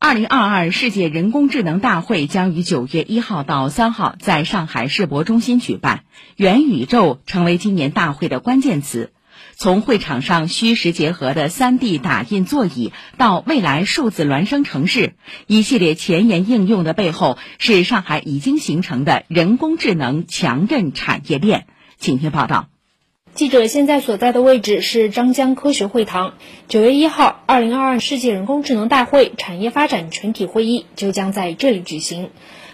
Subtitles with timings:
[0.00, 6.04] 二零二二世界人工智能大会将于九月一号到三号在上海世博中心举办，
[6.36, 9.12] 元宇宙成为今年大会的关键词。
[9.56, 15.14] 从会场上虚实结合的 3D 打印座椅到未来数字孪生城市，
[15.48, 21.66] 一系列前沿应用的背后，是上海已经形成的人工智能强韧产业链。
[21.98, 22.68] 请听报道。
[23.38, 26.34] 记者现在所在的位置是张江科学会堂。
[26.66, 32.30] 九月一号，二零二二世界人工智能大会产业发展全体会议就将在这里举行。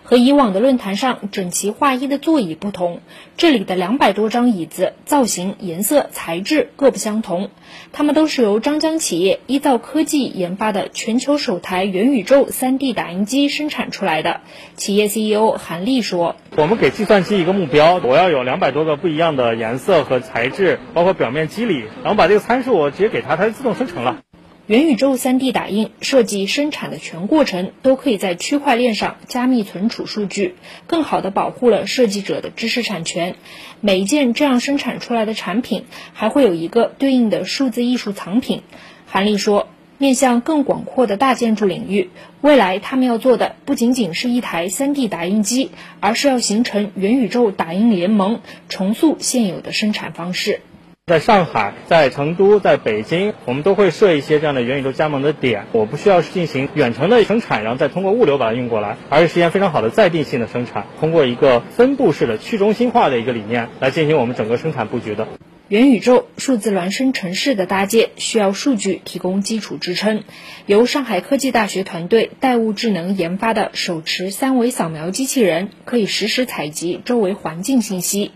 [0.07, 3.01] 和以往的论坛上整齐划一的座椅不同，
[3.39, 7.49] 这里的两百多张椅子造型、颜色、材质各不相同。
[7.93, 14.43] 它们都是由张江企业依造科技研发的全球首台元宇宙 3D 打印机生产出来的。
[14.77, 24.19] 企业 CEO 韩立说：“我们给计算机一个目标，我要有两百多个不一样的颜色和材质，包括表面肌理，然后把这个参数我直接给它，它就自动生成了。”
[24.67, 30.55] 元宇宙 3D 打印设计生产的全过程都可以在区块链上加密存储数据，
[30.87, 33.37] 更好地保护了设计者的知识产权。
[33.83, 38.63] 每一件这样生产出来的产品还会有一个对应的数字艺术藏品。
[39.07, 42.09] 韩立说，面向更广阔的大建筑领域，
[42.41, 50.63] 未来他们要做的不仅仅是一台 3D 打印机，而是要形成元宇宙打印联盟，重塑现有的生产方式。
[51.07, 55.67] 在上海、在成都、在北京，我们都会设一些这样的元宇宙加盟的点。
[55.73, 65.29] 我不需要进行远程的生产，然后再通过物流把它运过来，而是实现非常好的在地性的生产，通过一个分布式的去中心化的一个理念来进行我们整个生产布局的。
[65.69, 70.23] 元宇宙数字孪生城市的搭建需要数据提供基础支撑。
[70.67, 78.33] 由上海科技大学团队代物智能研发的手持三维扫描机器人，可以实时采集周围环境信息。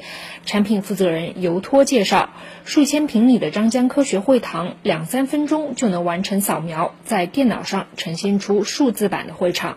[0.47, 2.31] 产品负责人尤托介绍，
[2.65, 9.77] 数千平米的张江科学会堂，两三分钟就能完成扫描，在电脑上呈现出数字版的会场。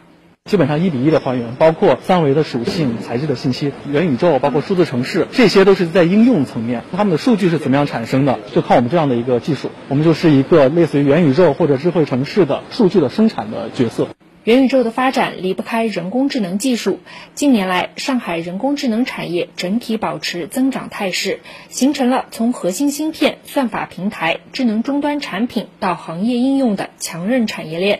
[0.49, 6.81] 基本上一比一的还原，包括三维的属性、材质的信息、元宇宙，包括数字城市，这些都是在应用层面。
[6.91, 8.39] 他们的数据是怎么样产生的？
[8.51, 14.09] 就靠我们这样的一个技术，我们就是一个类似于元宇宙或者智慧城市的数据的生产的角色。
[14.43, 16.99] 元宇宙的发展离不开人工智能技术。
[17.35, 21.39] 近年来，上海人工智能产业整体保持增长态势，
[21.69, 27.99] 形成了从核心芯片、算法平台、智能终端产品到行业应用的强韧产业链。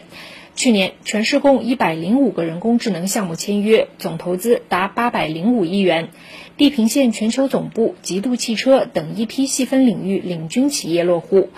[0.62, 6.10] 去年，全市共一百零五个人工智能项目签约，总投资达八百零五亿元。
[6.56, 11.50] 地平线全球总部、极度汽车等一批细分领域领军企业落户。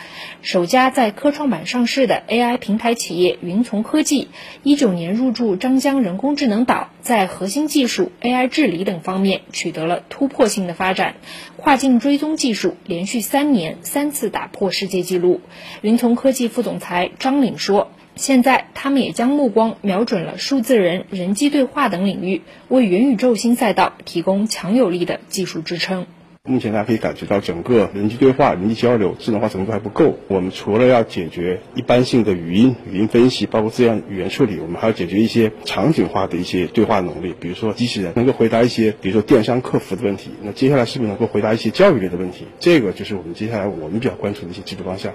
[0.42, 4.30] 首家在科创板上市的 AI 平台企业云从科技，
[4.64, 11.16] 一九年入驻张江人工智能岛，在核心技术、AI 治理等方面取得了突破性的发展。
[11.58, 15.42] 跨境追踪技术连续三年三次打破世界纪录。
[15.82, 17.92] 云从科技副总裁张岭说。
[18.16, 26.06] 现在，他们也将目光瞄准了数字人、人机对话等领域，为元宇宙新赛道提供强有力的技术支撑。
[26.46, 30.18] 目前大家可以感觉到，整个人机对话、人机交流智能化程度还不够。
[30.28, 37.34] 我们除了要解决一般性的语音、语音分析，包括自然语言处理，我们还要解决一些场景化的一些对话能力。
[37.40, 40.32] 比如说，机器人能够回答一些，比如说电商客服的问题。
[40.42, 42.46] 那接下来是不是能够回答一些教育类的问题？
[42.60, 45.14] 这个就是我们接下来我们比较关注的一些技术方向。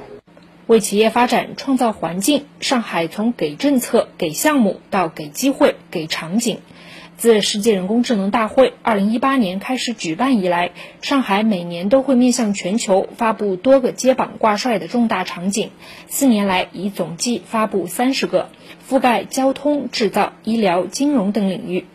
[0.68, 6.58] 为企业发展创造环境，上海从给政策、给项目到给机会、给场景。
[7.16, 15.70] 自世界人工智能大会二零一八年开始举办以来，上海每年都会面向全球发布多个接榜挂帅的重大场景。
[16.06, 18.50] 四年来，已总计发布三十个，
[18.86, 21.86] 覆盖交通、制造、医疗、金融等领域。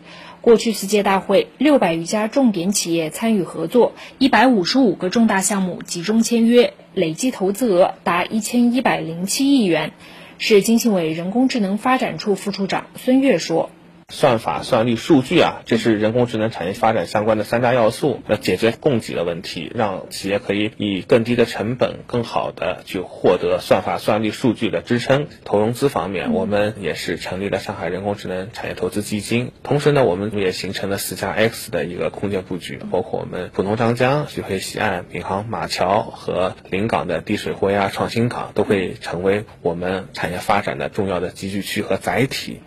[0.44, 9.92] 过去四届大会，六百余家重点企业参与合作，一百五十五个重大项目集中签约，累计投资额达一千一百零七亿元。
[10.36, 13.70] 市经信委人工智能发展处副处长孙悦说。
[14.08, 18.20] 算法、算力、数据啊，这是人工智能产业发展相关的三大要素。
[18.28, 25.26] 要解决供给的问题，让企业可以以更低的成本、更好的去获得算法、算力、数据的支撑。
[25.44, 29.52] 投融资方面，我们也是成立了上海人工智能产业投资基金。
[29.62, 42.60] 同时呢，我们也形成了四加 X 的一个空间布局，包括我们浦东张江、徐汇西岸、闵行马桥和临港的滴水活压创新港，都会成为我们产业发展的重要的集聚区和载体。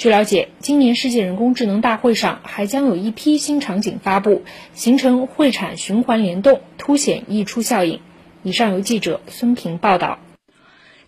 [0.00, 8.00] 据了解，今年世界人工智能大会上还将有一批新场景发布，形成会产循环联动，凸显溢出效应。
[8.42, 10.18] 以上由记者孙平报道。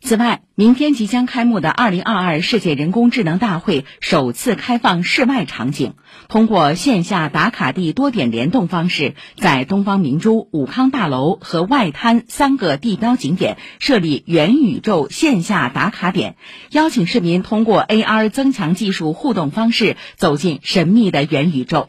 [0.04, 5.92] 此外，明天即将开幕的2022世界人工智能大会首次开放室外场景，
[6.28, 16.34] 通过线下打卡地多点联动方式，在东方明珠、武康大楼和外滩三个地标景点设立元宇宙线下打卡点，
[16.72, 21.88] 邀请市民通过 AR 增强技术互动方式走进神秘的元宇宙。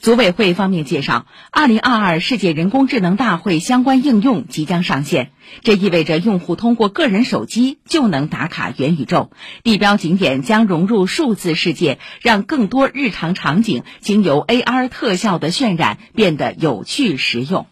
[0.00, 5.30] 组委会方面介绍，二零二二世界人工智能大会相关应用即将上线，
[5.62, 9.30] 这意味着用户通过个人手机就能打卡元宇宙，
[9.62, 17.66] 地标景点将融入数字世界，让更多日常场景经由 AR 特效的渲染变得有趣实用。